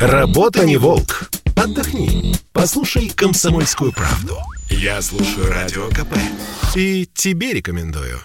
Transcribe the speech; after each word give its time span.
Работа 0.00 0.64
не 0.64 0.76
волк. 0.76 1.30
Отдохни. 1.54 2.34
Послушай 2.52 3.10
комсомольскую 3.14 3.92
правду. 3.92 4.38
Я 4.68 5.00
слушаю 5.00 5.48
радио 5.48 5.88
КП. 5.88 6.16
И 6.74 7.08
тебе 7.14 7.52
рекомендую. 7.52 8.18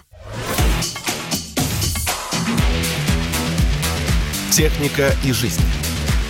Техника 4.51 5.13
и 5.23 5.31
жизнь. 5.31 5.61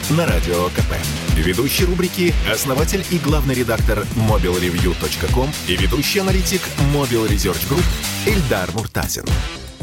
На 0.09 0.25
радио 0.25 0.67
КП. 0.69 0.93
Ведущий 1.35 1.85
рубрики– 1.85 2.33
основатель 2.51 3.05
и 3.09 3.17
главный 3.17 3.55
редактор 3.55 4.05
mobilreview.com 4.15 5.49
и 5.67 5.75
ведущий 5.77 6.19
аналитик 6.19 6.61
Mobile 6.93 7.29
Research 7.29 7.67
Group 7.69 7.85
Эльдар 8.25 8.69
Муртазин. 8.73 9.23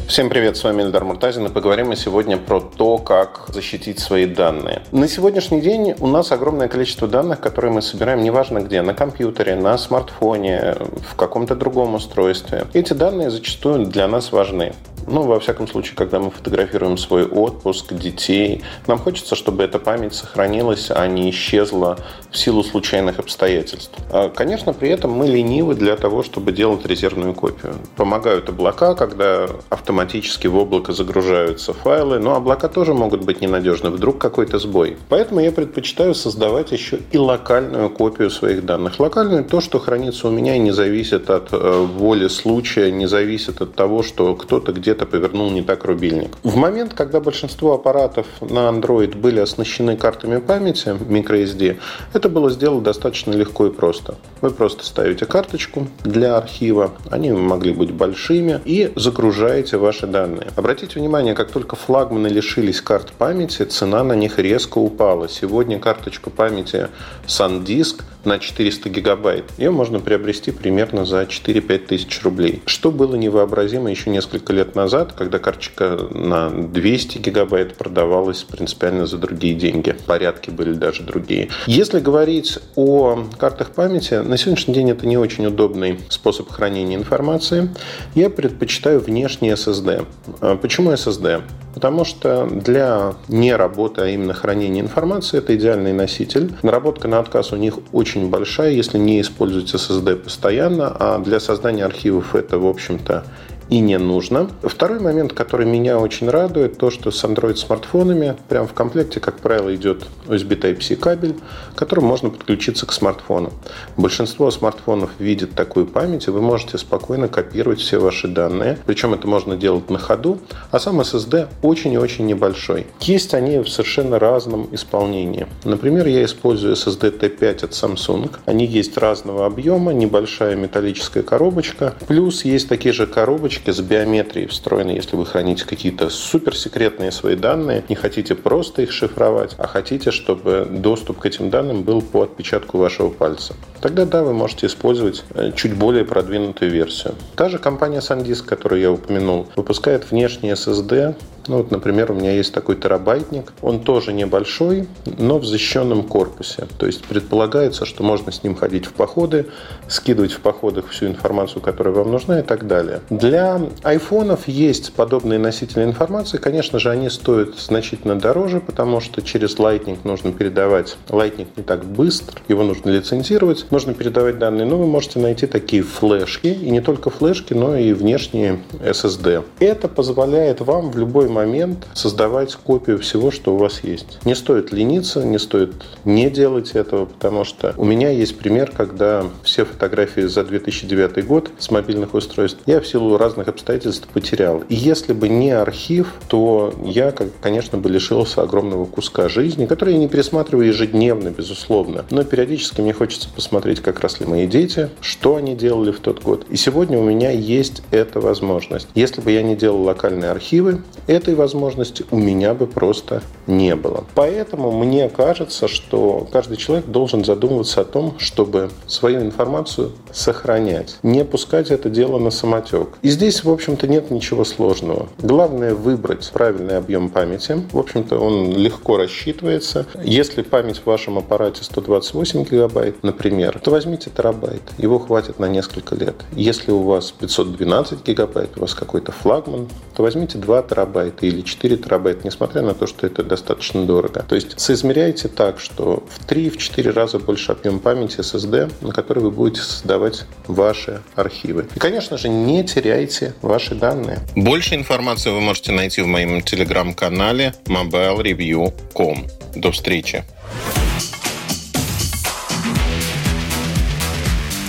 Всем 0.08 0.28
привет, 0.30 0.56
с 0.56 0.62
вами 0.62 0.82
Эльдар 0.82 1.04
Муртазин, 1.04 1.46
и 1.46 1.48
поговорим 1.48 1.88
мы 1.88 1.96
сегодня 1.96 2.36
про 2.36 2.60
то, 2.60 2.96
как 2.98 3.48
защитить 3.48 3.98
свои 3.98 4.24
данные. 4.24 4.82
На 4.92 5.08
сегодняшний 5.08 5.60
день 5.60 5.96
у 5.98 6.06
нас 6.06 6.30
огромное 6.30 6.68
количество 6.68 7.08
данных, 7.08 7.40
которые 7.40 7.72
мы 7.72 7.82
собираем 7.82 8.22
неважно 8.22 8.60
где, 8.60 8.82
на 8.82 8.94
компьютере, 8.94 9.56
на 9.56 9.76
смартфоне, 9.76 10.76
в 11.10 11.16
каком-то 11.16 11.56
другом 11.56 11.94
устройстве. 11.94 12.66
Эти 12.72 12.92
данные 12.92 13.30
зачастую 13.30 13.86
для 13.86 14.06
нас 14.06 14.30
важны. 14.30 14.74
Ну, 15.08 15.22
во 15.22 15.38
всяком 15.38 15.68
случае, 15.68 15.94
когда 15.96 16.18
мы 16.18 16.30
фотографируем 16.30 16.98
свой 16.98 17.24
отпуск, 17.24 17.92
детей, 17.92 18.62
нам 18.86 18.98
хочется, 18.98 19.36
чтобы 19.36 19.62
эта 19.62 19.78
память 19.78 20.14
сохранилась, 20.14 20.90
а 20.90 21.06
не 21.06 21.30
исчезла 21.30 21.98
в 22.30 22.36
силу 22.36 22.64
случайных 22.64 23.18
обстоятельств. 23.20 23.94
А, 24.10 24.28
конечно, 24.28 24.72
при 24.72 24.88
этом 24.88 25.12
мы 25.12 25.26
ленивы 25.26 25.74
для 25.74 25.96
того, 25.96 26.22
чтобы 26.22 26.52
делать 26.52 26.84
резервную 26.86 27.34
копию. 27.34 27.74
Помогают 27.96 28.48
облака, 28.48 28.94
когда 28.94 29.48
автоматически 29.68 30.48
в 30.48 30.56
облако 30.56 30.92
загружаются 30.92 31.72
файлы, 31.72 32.18
но 32.18 32.34
облака 32.34 32.68
тоже 32.68 32.92
могут 32.92 33.24
быть 33.24 33.40
ненадежны, 33.40 33.90
вдруг 33.90 34.18
какой-то 34.18 34.58
сбой. 34.58 34.96
Поэтому 35.08 35.40
я 35.40 35.52
предпочитаю 35.52 36.14
создавать 36.14 36.72
еще 36.72 36.98
и 37.12 37.18
локальную 37.18 37.90
копию 37.90 38.30
своих 38.30 38.66
данных. 38.66 38.98
Локальную 38.98 39.44
то, 39.44 39.60
что 39.60 39.78
хранится 39.78 40.28
у 40.28 40.30
меня 40.30 40.56
и 40.56 40.58
не 40.58 40.72
зависит 40.72 41.30
от 41.30 41.52
э, 41.52 41.86
воли 41.96 42.26
случая, 42.28 42.90
не 42.90 43.06
зависит 43.06 43.60
от 43.60 43.74
того, 43.74 44.02
что 44.02 44.34
кто-то 44.34 44.72
где-то 44.72 44.95
где-то 44.96 45.06
повернул 45.06 45.50
не 45.50 45.62
так 45.62 45.84
рубильник. 45.84 46.30
В 46.42 46.56
момент, 46.56 46.94
когда 46.94 47.20
большинство 47.20 47.74
аппаратов 47.74 48.26
на 48.40 48.70
Android 48.70 49.14
были 49.16 49.40
оснащены 49.40 49.96
картами 49.96 50.38
памяти 50.38 50.88
microSD, 50.88 51.76
это 52.14 52.28
было 52.30 52.50
сделать 52.50 52.82
достаточно 52.82 53.32
легко 53.32 53.66
и 53.66 53.70
просто. 53.70 54.14
Вы 54.40 54.50
просто 54.50 54.86
ставите 54.86 55.26
карточку 55.26 55.86
для 56.04 56.38
архива, 56.38 56.92
они 57.10 57.30
могли 57.32 57.72
быть 57.74 57.92
большими, 57.92 58.60
и 58.64 58.90
загружаете 58.96 59.76
ваши 59.76 60.06
данные. 60.06 60.48
Обратите 60.56 60.98
внимание, 60.98 61.34
как 61.34 61.50
только 61.50 61.76
флагманы 61.76 62.28
лишились 62.28 62.80
карт 62.80 63.12
памяти, 63.12 63.64
цена 63.64 64.02
на 64.02 64.14
них 64.14 64.38
резко 64.38 64.78
упала. 64.78 65.28
Сегодня 65.28 65.78
карточка 65.78 66.30
памяти 66.30 66.88
SanDisk 67.26 68.02
на 68.26 68.38
400 68.38 68.88
гигабайт. 68.90 69.44
Ее 69.58 69.70
можно 69.70 69.98
приобрести 70.00 70.50
примерно 70.50 71.04
за 71.04 71.22
4-5 71.22 71.78
тысяч 71.78 72.22
рублей. 72.22 72.62
Что 72.66 72.90
было 72.90 73.16
невообразимо 73.16 73.90
еще 73.90 74.10
несколько 74.10 74.52
лет 74.52 74.74
назад 74.74 75.14
когда 75.16 75.38
карточка 75.38 75.98
на 76.10 76.50
200 76.50 77.18
гигабайт 77.18 77.74
продавалась 77.74 78.42
принципиально 78.42 79.06
за 79.06 79.18
другие 79.18 79.54
деньги. 79.54 79.96
Порядки 80.06 80.50
были 80.50 80.72
даже 80.72 81.02
другие. 81.02 81.48
Если 81.66 82.00
говорить 82.00 82.58
о 82.76 83.24
картах 83.38 83.70
памяти, 83.70 84.14
на 84.14 84.36
сегодняшний 84.36 84.74
день 84.74 84.90
это 84.90 85.06
не 85.06 85.16
очень 85.16 85.46
удобный 85.46 86.00
способ 86.08 86.50
хранения 86.50 86.96
информации. 86.96 87.70
Я 88.14 88.30
предпочитаю 88.30 89.00
внешний 89.00 89.50
SSD. 89.50 90.06
А 90.40 90.56
почему 90.56 90.92
SSD? 90.92 91.42
Потому 91.76 92.06
что 92.06 92.46
для 92.46 93.16
не 93.28 93.54
работы, 93.54 94.00
а 94.00 94.06
именно 94.06 94.32
хранения 94.32 94.80
информации, 94.80 95.36
это 95.38 95.54
идеальный 95.54 95.92
носитель. 95.92 96.54
Наработка 96.62 97.06
на 97.06 97.18
отказ 97.18 97.52
у 97.52 97.56
них 97.56 97.78
очень 97.92 98.15
большая, 98.24 98.72
если 98.72 98.98
не 98.98 99.20
использовать 99.20 99.72
SSD 99.72 100.16
постоянно, 100.16 100.88
а 100.88 101.18
для 101.18 101.40
создания 101.40 101.84
архивов 101.84 102.34
это, 102.34 102.58
в 102.58 102.66
общем-то, 102.66 103.24
и 103.68 103.80
не 103.80 103.98
нужно. 103.98 104.50
Второй 104.62 105.00
момент, 105.00 105.32
который 105.32 105.66
меня 105.66 105.98
очень 105.98 106.28
радует, 106.28 106.78
то, 106.78 106.90
что 106.90 107.10
с 107.10 107.24
Android 107.24 107.56
смартфонами 107.56 108.36
прямо 108.48 108.66
в 108.66 108.72
комплекте, 108.72 109.20
как 109.20 109.38
правило, 109.38 109.74
идет 109.74 110.04
USB 110.26 110.58
Type-C 110.60 110.96
кабель, 110.96 111.34
которым 111.74 112.04
можно 112.04 112.30
подключиться 112.30 112.86
к 112.86 112.92
смартфону. 112.92 113.52
Большинство 113.96 114.50
смартфонов 114.50 115.10
видит 115.18 115.54
такую 115.54 115.86
память, 115.86 116.26
и 116.26 116.30
вы 116.30 116.40
можете 116.40 116.78
спокойно 116.78 117.28
копировать 117.28 117.80
все 117.80 117.98
ваши 117.98 118.28
данные. 118.28 118.78
Причем 118.86 119.14
это 119.14 119.26
можно 119.26 119.56
делать 119.56 119.90
на 119.90 119.98
ходу, 119.98 120.38
а 120.70 120.78
сам 120.78 121.00
SSD 121.00 121.48
очень 121.62 121.92
и 121.92 121.98
очень 121.98 122.26
небольшой. 122.26 122.86
Есть 123.00 123.34
они 123.34 123.58
в 123.58 123.68
совершенно 123.68 124.18
разном 124.18 124.68
исполнении. 124.72 125.46
Например, 125.64 126.06
я 126.06 126.24
использую 126.24 126.74
SSD 126.74 127.18
T5 127.18 127.64
от 127.64 127.70
Samsung. 127.72 128.30
Они 128.46 128.66
есть 128.66 128.96
разного 128.96 129.46
объема, 129.46 129.92
небольшая 129.92 130.56
металлическая 130.56 131.22
коробочка. 131.22 131.94
Плюс 132.06 132.44
есть 132.44 132.68
такие 132.68 132.92
же 132.92 133.06
коробочки, 133.06 133.55
карточки 133.56 133.70
с 133.70 133.80
биометрией 133.80 134.48
встроены, 134.48 134.90
если 134.90 135.16
вы 135.16 135.26
храните 135.26 135.64
какие-то 135.64 136.10
суперсекретные 136.10 137.10
свои 137.10 137.36
данные, 137.36 137.84
не 137.88 137.94
хотите 137.94 138.34
просто 138.34 138.82
их 138.82 138.92
шифровать, 138.92 139.54
а 139.58 139.66
хотите, 139.66 140.10
чтобы 140.10 140.66
доступ 140.70 141.20
к 141.20 141.26
этим 141.26 141.50
данным 141.50 141.82
был 141.82 142.02
по 142.02 142.22
отпечатку 142.22 142.78
вашего 142.78 143.08
пальца. 143.08 143.54
Тогда 143.80 144.04
да, 144.04 144.22
вы 144.22 144.32
можете 144.32 144.66
использовать 144.66 145.24
э, 145.34 145.52
чуть 145.54 145.74
более 145.74 146.04
продвинутую 146.04 146.70
версию. 146.70 147.14
Та 147.36 147.48
же 147.48 147.58
компания 147.58 147.98
SanDisk, 147.98 148.44
которую 148.44 148.80
я 148.80 148.90
упомянул, 148.90 149.46
выпускает 149.56 150.10
внешний 150.10 150.50
SSD 150.50 151.14
ну 151.48 151.58
вот, 151.58 151.70
например, 151.70 152.12
у 152.12 152.14
меня 152.14 152.32
есть 152.32 152.52
такой 152.52 152.76
терабайтник. 152.76 153.52
Он 153.62 153.80
тоже 153.80 154.12
небольшой, 154.12 154.88
но 155.18 155.38
в 155.38 155.44
защищенном 155.44 156.02
корпусе. 156.02 156.66
То 156.78 156.86
есть 156.86 157.04
предполагается, 157.04 157.84
что 157.84 158.02
можно 158.02 158.32
с 158.32 158.42
ним 158.42 158.54
ходить 158.54 158.86
в 158.86 158.92
походы, 158.92 159.46
скидывать 159.88 160.32
в 160.32 160.40
походах 160.40 160.88
всю 160.88 161.06
информацию, 161.06 161.62
которая 161.62 161.94
вам 161.94 162.10
нужна 162.10 162.40
и 162.40 162.42
так 162.42 162.66
далее. 162.66 163.00
Для 163.10 163.60
айфонов 163.82 164.48
есть 164.48 164.92
подобные 164.92 165.38
носители 165.38 165.84
информации. 165.84 166.38
Конечно 166.38 166.78
же, 166.78 166.90
они 166.90 167.10
стоят 167.10 167.58
значительно 167.58 168.18
дороже, 168.18 168.60
потому 168.60 169.00
что 169.00 169.22
через 169.22 169.56
Lightning 169.56 169.98
нужно 170.04 170.32
передавать. 170.32 170.96
Lightning 171.08 171.48
не 171.56 171.62
так 171.62 171.84
быстро, 171.84 172.40
его 172.48 172.62
нужно 172.62 172.90
лицензировать, 172.90 173.66
нужно 173.70 173.94
передавать 173.94 174.38
данные. 174.38 174.66
Но 174.66 174.78
вы 174.78 174.86
можете 174.86 175.18
найти 175.18 175.46
такие 175.46 175.82
флешки, 175.82 176.48
и 176.48 176.70
не 176.70 176.80
только 176.80 177.10
флешки, 177.10 177.54
но 177.54 177.76
и 177.76 177.92
внешние 177.92 178.60
SSD. 178.72 179.44
Это 179.58 179.88
позволяет 179.88 180.60
вам 180.60 180.90
в 180.90 180.98
любой 180.98 181.28
момент 181.36 181.86
создавать 181.94 182.54
копию 182.54 182.98
всего, 182.98 183.30
что 183.30 183.54
у 183.54 183.58
вас 183.58 183.84
есть. 183.84 184.18
Не 184.24 184.34
стоит 184.34 184.72
лениться, 184.72 185.22
не 185.22 185.38
стоит 185.38 185.74
не 186.04 186.30
делать 186.30 186.72
этого, 186.72 187.04
потому 187.04 187.44
что 187.44 187.74
у 187.76 187.84
меня 187.84 188.10
есть 188.10 188.38
пример, 188.38 188.72
когда 188.74 189.24
все 189.42 189.64
фотографии 189.64 190.22
за 190.22 190.44
2009 190.44 191.26
год 191.26 191.50
с 191.58 191.70
мобильных 191.70 192.14
устройств 192.14 192.60
я 192.66 192.80
в 192.80 192.86
силу 192.86 193.18
разных 193.18 193.48
обстоятельств 193.48 194.08
потерял. 194.08 194.64
И 194.68 194.74
если 194.74 195.12
бы 195.12 195.28
не 195.28 195.50
архив, 195.50 196.14
то 196.28 196.74
я, 196.82 197.12
конечно, 197.42 197.76
бы 197.78 197.90
лишился 197.90 198.42
огромного 198.42 198.86
куска 198.86 199.28
жизни, 199.28 199.66
который 199.66 199.94
я 199.94 200.00
не 200.00 200.08
пересматриваю 200.08 200.68
ежедневно, 200.68 201.28
безусловно. 201.28 202.04
Но 202.10 202.24
периодически 202.24 202.80
мне 202.80 202.94
хочется 202.94 203.28
посмотреть, 203.28 203.80
как 203.80 204.00
росли 204.00 204.26
мои 204.26 204.46
дети, 204.46 204.88
что 205.00 205.36
они 205.36 205.54
делали 205.54 205.90
в 205.90 206.00
тот 206.00 206.22
год. 206.22 206.46
И 206.48 206.56
сегодня 206.56 206.98
у 206.98 207.04
меня 207.04 207.30
есть 207.30 207.82
эта 207.90 208.20
возможность. 208.20 208.88
Если 208.94 209.20
бы 209.20 209.30
я 209.32 209.42
не 209.42 209.54
делал 209.54 209.82
локальные 209.82 210.30
архивы, 210.30 210.82
этой 211.06 211.34
возможности 211.34 212.04
у 212.10 212.18
меня 212.18 212.54
бы 212.54 212.66
просто 212.66 213.22
не 213.46 213.74
было. 213.76 214.04
Поэтому 214.14 214.72
мне 214.72 215.08
кажется, 215.08 215.68
что 215.68 216.26
каждый 216.32 216.56
человек 216.56 216.86
должен 216.86 217.24
задумываться 217.24 217.82
о 217.82 217.84
том, 217.84 218.18
чтобы 218.18 218.70
свою 218.86 219.20
информацию 219.20 219.92
сохранять, 220.12 220.98
не 221.02 221.24
пускать 221.24 221.70
это 221.70 221.90
дело 221.90 222.18
на 222.18 222.30
самотек. 222.30 222.88
И 223.02 223.08
здесь, 223.08 223.44
в 223.44 223.50
общем-то, 223.50 223.86
нет 223.86 224.10
ничего 224.10 224.44
сложного. 224.44 225.08
Главное 225.18 225.74
выбрать 225.74 226.30
правильный 226.32 226.78
объем 226.78 227.08
памяти. 227.08 227.62
В 227.72 227.78
общем-то, 227.78 228.18
он 228.18 228.52
легко 228.52 228.96
рассчитывается. 228.96 229.86
Если 230.02 230.42
память 230.42 230.78
в 230.78 230.86
вашем 230.86 231.18
аппарате 231.18 231.64
128 231.64 232.44
гигабайт, 232.44 233.02
например, 233.02 233.60
то 233.62 233.70
возьмите 233.70 234.10
терабайт. 234.10 234.62
Его 234.78 234.98
хватит 234.98 235.38
на 235.38 235.46
несколько 235.46 235.94
лет. 235.94 236.14
Если 236.32 236.72
у 236.72 236.82
вас 236.82 237.12
512 237.12 238.04
гигабайт, 238.04 238.50
у 238.56 238.60
вас 238.60 238.74
какой-то 238.74 239.12
флагман, 239.12 239.68
то 239.94 240.02
возьмите 240.02 240.38
2 240.38 240.62
терабайта 240.62 241.26
или 241.26 241.40
4 241.40 241.76
терабайта, 241.76 242.20
несмотря 242.24 242.62
на 242.62 242.74
то, 242.74 242.86
что 242.86 243.06
это 243.06 243.22
достаточно 243.36 243.84
дорого. 243.84 244.24
То 244.28 244.34
есть 244.34 244.58
соизмеряйте 244.58 245.28
так, 245.28 245.60
что 245.60 246.04
в 246.08 246.26
3-4 246.26 246.90
раза 246.92 247.18
больше 247.18 247.52
объем 247.52 247.78
памяти 247.78 248.20
SSD, 248.20 248.72
на 248.80 248.92
который 248.92 249.22
вы 249.22 249.30
будете 249.30 249.60
создавать 249.60 250.24
ваши 250.46 251.02
архивы. 251.14 251.66
И, 251.74 251.78
конечно 251.78 252.16
же, 252.16 252.28
не 252.28 252.64
теряйте 252.64 253.34
ваши 253.42 253.74
данные. 253.74 254.18
Больше 254.34 254.74
информации 254.74 255.30
вы 255.30 255.40
можете 255.40 255.72
найти 255.72 256.00
в 256.00 256.06
моем 256.06 256.40
телеграм-канале 256.40 257.54
mobilereview.com. 257.66 259.26
До 259.56 259.70
встречи! 259.70 260.24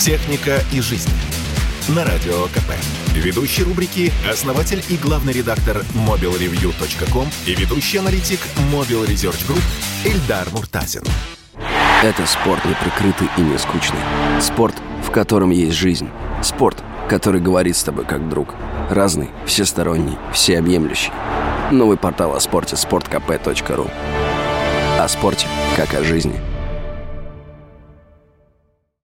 Техника 0.01 0.59
и 0.73 0.81
жизнь. 0.81 1.09
На 1.89 2.05
радио 2.05 2.45
КП. 2.47 3.06
Ведущий 3.17 3.63
рубрики– 3.63 4.13
основатель 4.31 4.83
и 4.89 4.95
главный 4.95 5.33
редактор 5.33 5.83
mobilreview.com 5.95 7.27
и 7.47 7.55
ведущий 7.55 7.97
аналитик 7.97 8.39
Mobile 8.71 9.07
Research 9.07 9.43
Group 9.47 9.63
Эльдар 10.05 10.47
Муртазин. 10.51 11.01
Это 12.03 12.27
спорт 12.27 12.63
неприкрытый 12.63 13.27
и 13.37 13.41
не 13.41 13.57
скучный. 13.57 13.99
Спорт, 14.39 14.75
в 15.03 15.09
котором 15.09 15.49
есть 15.49 15.75
жизнь. 15.75 16.07
Спорт, 16.43 16.83
который 17.09 17.41
говорит 17.41 17.75
с 17.75 17.83
тобой 17.83 18.05
как 18.05 18.29
друг. 18.29 18.53
Разный, 18.91 19.29
всесторонний, 19.47 20.17
всеобъемлющий. 20.31 21.11
Новый 21.71 21.97
портал 21.97 22.35
о 22.35 22.39
спорте– 22.39 22.75
sportkp.ru 22.77 23.91
О 24.99 25.07
спорте, 25.07 25.47
как 25.75 25.95
о 25.95 26.03
жизни– 26.03 26.39